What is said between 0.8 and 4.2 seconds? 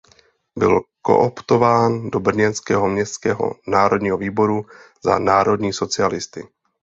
kooptován do brněnského městského národního